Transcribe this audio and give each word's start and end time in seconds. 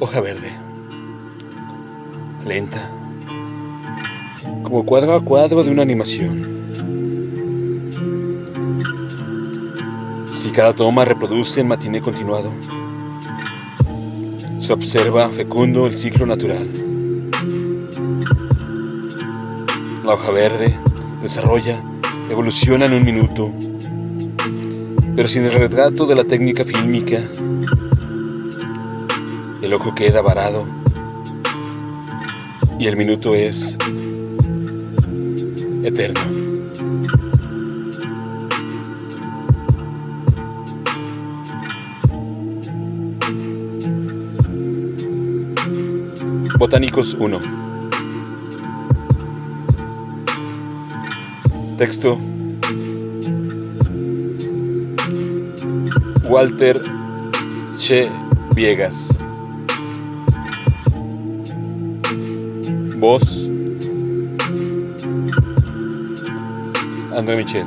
Hoja 0.00 0.20
verde. 0.20 0.50
Lenta. 2.44 2.90
Como 4.64 4.84
cuadro 4.84 5.14
a 5.14 5.24
cuadro 5.24 5.62
de 5.62 5.70
una 5.70 5.82
animación. 5.82 6.54
Si 10.32 10.50
cada 10.50 10.74
toma 10.74 11.04
reproduce 11.04 11.60
el 11.60 11.68
matiné 11.68 12.02
continuado, 12.02 12.50
se 14.58 14.72
observa 14.72 15.28
fecundo 15.28 15.86
el 15.86 15.96
ciclo 15.96 16.26
natural. 16.26 16.68
La 20.04 20.14
hoja 20.14 20.32
verde 20.32 20.76
desarrolla, 21.22 21.80
evoluciona 22.28 22.86
en 22.86 22.94
un 22.94 23.04
minuto, 23.04 23.52
pero 25.14 25.28
sin 25.28 25.44
el 25.44 25.52
retrato 25.52 26.04
de 26.04 26.16
la 26.16 26.24
técnica 26.24 26.64
fílmica, 26.64 27.20
el 29.64 29.72
ojo 29.72 29.94
queda 29.94 30.20
varado 30.20 30.66
y 32.78 32.86
el 32.86 32.98
minuto 32.98 33.34
es 33.34 33.78
eterno. 35.82 36.20
Botánicos 46.58 47.14
1 47.14 47.40
Texto. 51.78 52.18
Walter 56.28 56.82
Che 57.78 58.10
Viegas 58.54 59.23
Voz 62.96 63.50
André 67.14 67.36
Michel 67.36 67.66